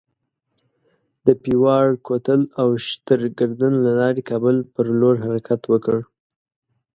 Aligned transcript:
د 1.25 1.27
پیواړ 1.43 1.85
کوتل 2.07 2.41
او 2.61 2.67
شترګردن 2.87 3.73
له 3.85 3.91
لارې 3.99 4.21
کابل 4.29 4.55
پر 4.73 4.85
لور 4.99 5.15
حرکت 5.25 5.61
وکړ. 5.71 5.99